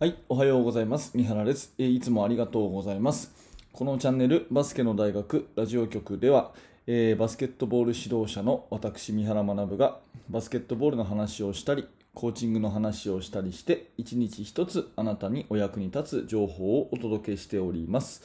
[0.00, 1.10] はい、おはようございます。
[1.16, 1.74] 三原です。
[1.76, 3.32] えいつもありがとうございます。
[3.72, 6.52] このチャンネル、バスケの大学ラジオ局では、
[6.86, 9.98] えーバスケットボール指導者の私、三原学が、
[10.30, 11.84] バスケットボールの話をしたり、
[12.14, 18.22] コーチングの話をしたりして、一日一つあなたにお役に立つ情報をお届けしております。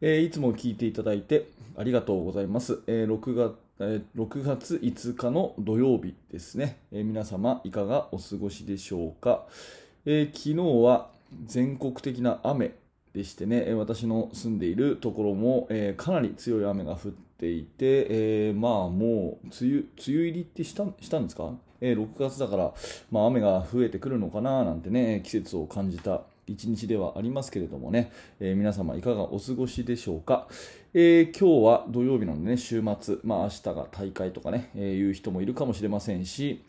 [0.00, 1.46] えーいつも聞いていただいて
[1.76, 2.80] ありがとうございます。
[2.88, 9.44] えー6月え6月5日の土曜日ですね、え皆様いかがお過ごしでしょうか？
[10.08, 11.10] えー昨日は
[11.46, 12.74] 全国的な雨
[13.12, 21.50] でしてね、私の住んでいるところも、えーかなり強い雨が降っていて、えーまあもう梅雨梅雨入りってしたしたんですか、
[21.80, 22.72] えー6月だから、
[23.10, 30.46] まあ、雨が増えてくるのかななんてね、季節を感じた一日ではありますけれどもね、えー皆様いかがお過ごしでしょうか？
[30.94, 36.62] えー今日は土曜日なのでね、週末、まあ明日が大会とかね、えーいう人もいるかもしれませんし、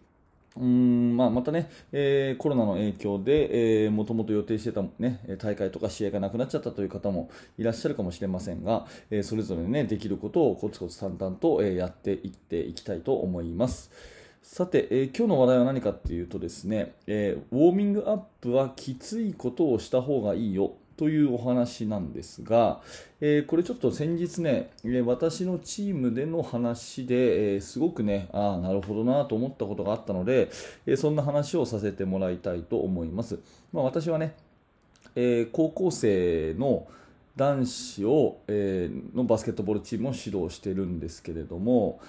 [0.59, 13.91] うんまあ、またね、えーコロナの影響で、えー、もともと予定してた、ね、大会とか試合がなくなっちゃったという方もいらっしゃるかもしれませんが、えーそれぞれ、ね、できることをコツコツ淡々と、えやっていっていきたいと思います。
[14.41, 22.81] さて、えー今日の話題は何かっていうとですね、えウォーミングアップはきついことをした方がいいよというお話なんですが、
[23.21, 24.71] えーこれちょっと先日ね、
[25.05, 30.49] 私のチームでの話で、えーすごくね、ああ、なるほどなと思ったことがあったので、
[30.85, 33.39] えーそんな話をさせてもらいたいと思います。
[33.71, 34.35] まあ、私はね、
[35.15, 36.87] え高校生の
[37.35, 41.99] 男子を、えのバスケットボールチームを指導してるんですけれども、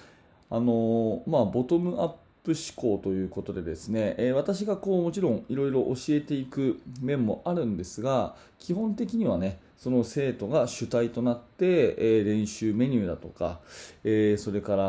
[0.49, 13.59] あのまあ、ボトムアップ思考ということでですね、え私がこうもちろんいろいろ教えていく面もあるんですが基本的にはねその生徒が主体となって、え練習メニューだとか、
[14.03, 14.83] えそれから、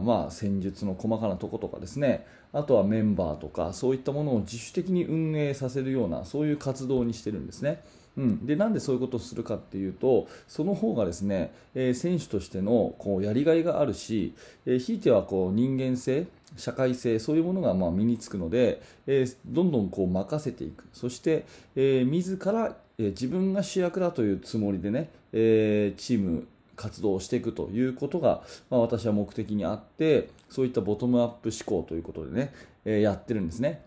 [0.00, 7.82] まあ、戦術の細かなとことかですねあとはメンバーとかそういったものを自主的に運営させるようなそういう活動にしてるんですね。
[8.16, 14.34] うん、でなんでそういうことをするかっていうとその方がですね、えー選手としてのこうやりがいがあるし、
[14.64, 21.44] えーひいてはこう人間性社会性そういうものがまあ身につくので、えーどんどんこう任せていくそして、
[21.74, 26.46] えー自ら、えー自分が主役だというつもりでね、えーチーム
[26.76, 32.54] 活動をしていくということが、まあ、私は目的にあってそういったボトムアップ思考ということでね、
[32.84, 33.82] えーやってるんですね。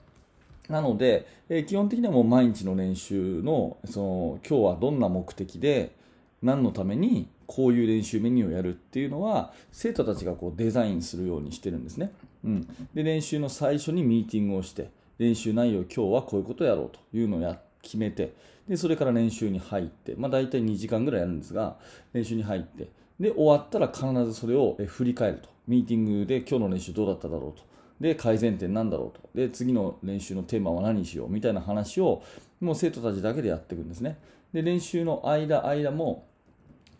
[0.69, 5.95] なので、えー基本的にはもう毎日の練習のその今日はどんな目的で
[6.41, 12.11] 何のためにこういう練習メニューをやるっていうのは生徒たちがこうデザインするようにしてるんですね、
[12.43, 18.33] うん、で練習の最初にミーティングをして練習内容今日はこういうことをやろうというのをや決めて
[18.67, 21.77] でそれから練習に入って、まあ、大体2時間ぐらいやるんですが
[22.13, 25.49] 練習に入ってで終わったら必ずそれを振り返ると。
[25.69, 27.68] ミーティングで今日の練習どうだっただろうと。
[27.99, 29.29] で改善点なんだろうと。
[29.35, 32.23] で次の練習のテーマは何にしようみたいな話を
[32.61, 34.17] もう生徒たちだけでやっていくんですね。
[34.53, 36.25] で練習の間間も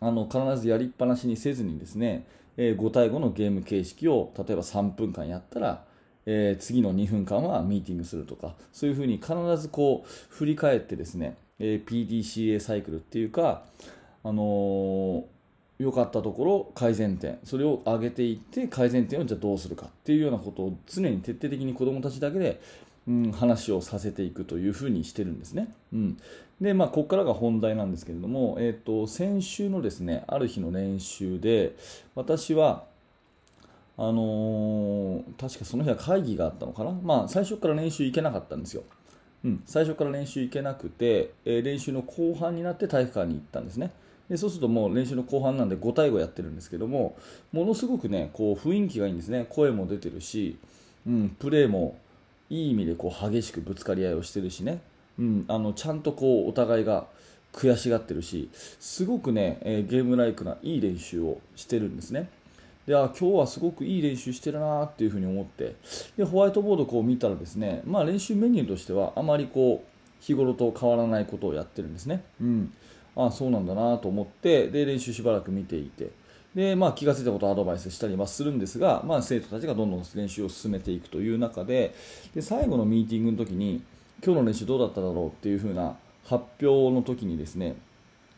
[0.00, 5.84] あの必ずやりっぱなしにせずにですね、えー5対5のゲーム形式を例えば3分間やったら、
[6.26, 13.64] え次の2分間はミーティングするとかそういうふうに必ずこう振り返ってですね、え PDCA サイクルっていうか、
[14.22, 15.22] あのー
[15.80, 22.60] 良かったところ改善点それを上げていって改善点をじゃあどうするかっていうようなことを常に徹底的に子どもたちだけで、
[23.08, 25.72] うん、話をさせていくというふうにしてるんですね。
[25.94, 26.18] うん、
[26.60, 31.74] でまあここからが本題なんですけれども、えー、と先週のですねある日の練習で
[32.14, 32.84] 私は
[33.96, 38.82] あのー確かその日は会議があったのかな、まあ、最初から練習行けなかったんですよ。
[39.44, 43.92] うん、最初から練習行けなくて、えー練習の後半になって体育館に行ったんですね。
[44.30, 47.16] でそうするともう練習の後半なんで5対5やってるんですけども
[47.52, 50.56] ものすごくねこう雰囲気がいいんですね声も出てるし、
[51.06, 51.98] うん、プレーも
[52.48, 54.80] いい意味でこう激しくぶつかり合いをしてるしね、
[55.18, 57.06] うん、あのちゃんとこうお互いが
[57.52, 58.48] 悔しがってるし
[58.78, 62.28] すごくね、えゲームライクないい練習をしてるんですね。
[62.86, 65.76] であ今日はすごくいい練習してるなっていうふに思って
[66.16, 72.22] でホワイトボードこう見たらですね、まあ、練習メニューとしてはあまりこう日頃と変わらないことをやってるんですね。
[72.40, 72.72] うん、
[73.16, 76.10] あそうなんだなと思ってで練習しばらく見ていて
[76.54, 81.94] で、まあ、気が付いたことをアドバイスしたりはするんですが、まあ、生徒たちがどんどん練習を進めていくという中で
[82.34, 83.82] で最後のミーティングの時に
[84.24, 85.96] 今日の練習どうだっただろうっていう風な
[86.26, 87.76] 発表の時にですね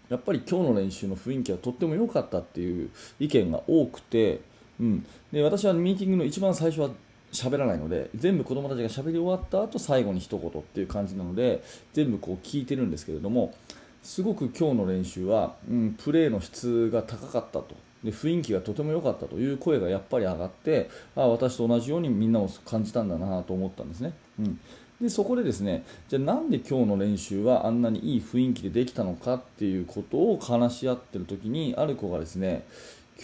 [0.09, 4.41] やっぱり今日の練習の雰囲気はとっても良かったっていう意見が多くて、
[4.79, 6.91] うん、で私はミーティングの一番最初は
[7.33, 11.65] 喋らないので全部子どもたちが喋り終わった後最後に一言っていう感じなので
[11.95, 13.55] 全部こう聞いてるんですけれども
[14.03, 17.75] すごく今日の練習は、うん、プレーの質が高かったと。
[18.05, 24.13] で雰囲気がとても良かったという声がやっぱり上がってあ私と同じようにみんなも感じたんだなと思ったんですね。
[24.41, 24.61] うん。
[25.01, 32.65] でそこでですねじゃあなんで今日の練習はあんなにいい雰囲気でできたのかっていうことを話し合ってる時にある子がですね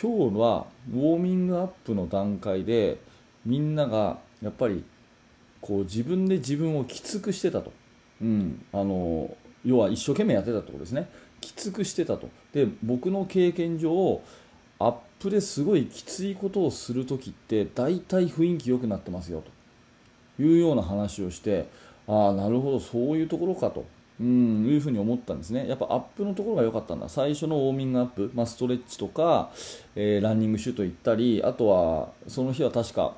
[0.01, 2.99] 今日はウォーミングアップの段階で
[3.45, 4.85] みんながやっぱり
[5.61, 7.73] こう自分で自分をきつくしてたと、
[8.21, 11.09] うん、あの要は一生懸命やってたってことですね。
[11.41, 12.29] きつくしてたと。
[12.53, 14.21] で僕の経験上
[14.79, 20.43] アップですごいきついことをするときって大体雰囲気良くなってますよと。
[20.43, 21.67] いうような話をして
[22.07, 23.85] ああなるほどそういうところかと。
[24.21, 25.69] うんいうふうに思ったんですね。
[25.69, 27.09] やっぱアップのところが良かったんだ。
[27.09, 29.51] 最初のウォーミングアップ、まあ、ストレッチとか、
[29.95, 33.15] えー、ランニングシュート行ったりあとはその日は確か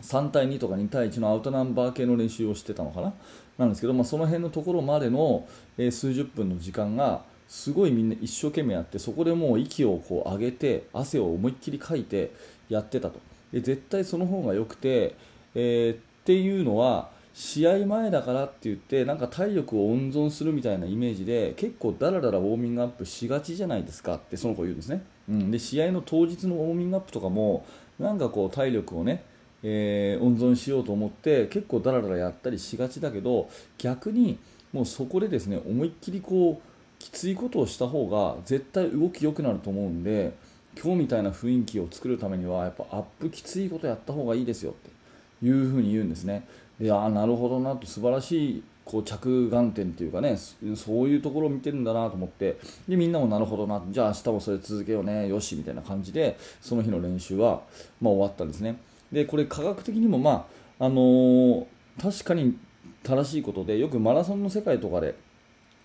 [0.00, 3.12] 3対2とか2対1のアウトナンバー系の練習をしてたのかな。
[3.58, 5.46] なんですけど、まあ、その辺のところまでの、
[5.78, 12.32] えー、数十分の時間がすごいみんな一生懸命やってそこでもう息をこう上げて汗を思いっきりかいて
[12.68, 13.20] やってたと。
[13.52, 15.14] で絶対その方が良くて、
[15.54, 27.66] えー、っていうのは試合前だからって言ってなんか体力を温存するみたいなイメージで結構だらだらウォーミングアップしがちじゃないですかってその子言うんですね、うん、で試合の当日のウォーミングアップとかも
[27.98, 29.24] なんかこう体力をね
[29.62, 33.48] えー、温存しようと思って結構だらだらやったりしがちだけど
[33.78, 34.38] 逆に
[34.72, 40.34] もうそこでですね思いっきりこうきついことをした方が絶対動き良くなると思うんで
[40.80, 46.46] 今日みたいな雰囲気を作るためにはやっぱアップきついことやった方がいいですよっていうふうに言うんですね。
[46.80, 52.58] いやなるほどなと素晴らしいこう着眼点というかねそういうところを見てるんだなと思って
[52.88, 57.62] でみんなもなるほどなじゃあ明日もそれ続けようねよしみたいな感じでその日の練習は、
[58.00, 58.76] まあ、終わったんですね
[59.12, 60.46] でこれ科学的にもま
[60.80, 61.66] ああのー、
[62.00, 62.56] 確かに
[63.02, 65.14] 正しいことでよくマラソンの世界とかで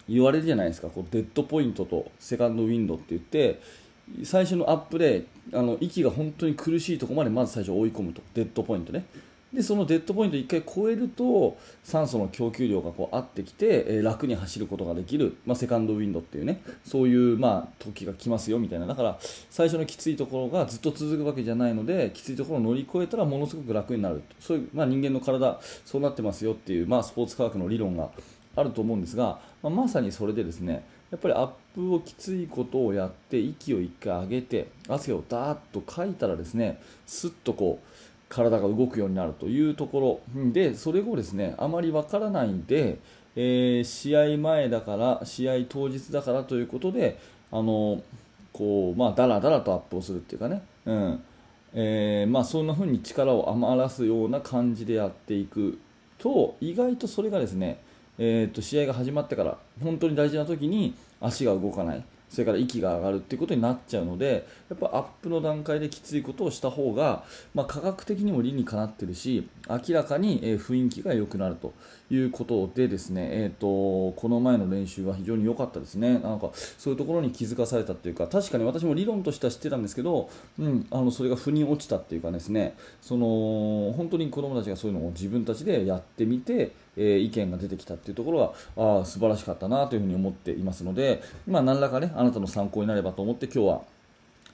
[0.07, 0.87] 言われるじゃないですか。
[0.87, 3.59] こうデッドポイントとセカンドウィンドって言って
[4.23, 8.21] 最初のアップであの息が本当に苦しいところまでまず最初追い込むと。
[8.33, 9.05] デッドポイントね。
[9.53, 16.61] でそのデッドポイントを1回超えると酸素の供給量がこう合ってきて、えー、楽に走ることができる、まあ、セカンドウィンドっていうね。
[16.83, 18.85] そういう、まあ、時が来ますよみたいな。
[18.85, 19.17] だから
[19.49, 24.21] 最初のきついところがずっと続くわけじゃないのできついところを乗り越えたらものすごく楽になる。
[24.39, 28.09] そういう、まあ、人間の体そうなってますよっていう、まあ、スポーツ科学の理論が
[28.57, 37.87] あると思うんですが、まあ、まさにそれでですねやっぱりアップをきついことをやって息を1回上げて汗をダーッとかいたらですねすっとこう
[38.29, 40.51] 体が動くようになるというところ。
[40.51, 42.99] でそれをですねあまりわからないんで、
[43.35, 47.19] えー、試合前だから試合当日だからということで
[47.51, 48.01] あの
[48.53, 51.23] こうまあだらだらとアップをするっていうかね、うん。
[51.73, 55.77] えー、まあ、そんな風に力を余らすような感じでやっていく
[56.17, 57.79] と意外とそれがですね
[58.19, 71.73] えー、と試合が始まってから本当に大事な時に足が動かないそれから息が上がるっていうことになっちゃうのでやっぱアップの段階できついことをした方が、まあ、科学的にも理にかなってるし明らかに雰囲気が良くなると
[72.09, 76.19] いうことでですね、えーと、この前の練習は非常に良かったですね。
[76.19, 82.75] なんかそういうところに気づかされたというか確かに私も理論としては知ってたんですけど、うん、あのそれが腑に落ちたっていうかですね。
[83.01, 93.81] その本当に子どもたちがそういうのを自分たちでやってみてえ意見が出てきたっていうところはあ素晴らしかったなというふうに思っていますので、まあ、何らかねあなたの参考になればと思って今日は、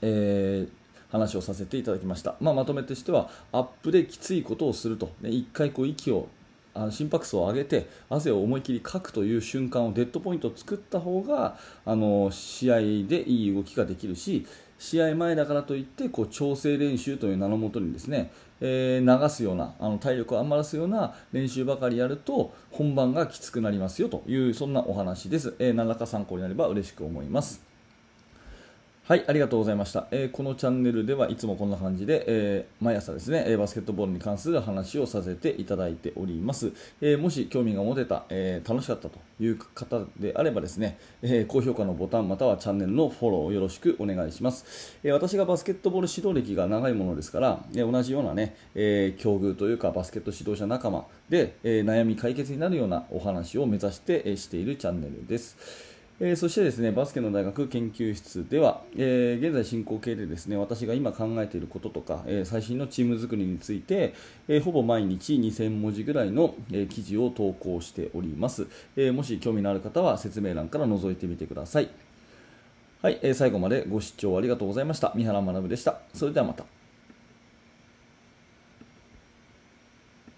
[0.02, 6.28] えー、話をさせていただきました、まあ、まとめとしてはアップできついことをすると、ね、1回こう息を
[6.74, 14.44] あの心拍数を上げて汗を思い切りかくという瞬間をデッドポイントを作った方があの試合でいい動きができるし
[14.84, 27.73] 試合前だからといってこう調整練習という名のもとにですね、えー、流すようなあの体力を余らすような練習ばかりやると本番がきつくなりますよというそんなお話です、えー、何らか参考になれば嬉しく思います。
[29.06, 30.06] はい、ありがとうございました。
[30.12, 36.72] えー、このチャンネルではいつもこんな感じで、えー、毎朝ですね、えバスケットボールに関する話をさせていただいております。
[37.02, 44.96] えー、もし興味が持てた、え楽しかったという方であればですね、え高評価のボタンまたはチャンネルのフォローをよろしくお願いします。
[45.04, 55.92] え私がバスケットボール指導歴が長いものですから、え同じようなね、え境遇というかバスケット指導者仲間で、え悩み解決になるようなお話を目指して、えしているチャンネルです。
[56.20, 64.14] えー、そしてですねバスケの大学研究室では、えー、現在進行形でですね私が今考えていることとか、えー、最新のチーム作りについて、
[64.48, 68.66] えほぼ毎日2000文字ぐらいの、え記事を投稿しております、
[68.96, 71.90] えもし興味のある方は説明欄から覗いてみてください。
[73.02, 75.12] はい、え最後までご視聴ありがとうございました。
[75.14, 76.00] 三原学でした。
[76.12, 76.73] それではまた。